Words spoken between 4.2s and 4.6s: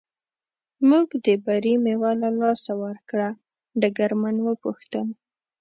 و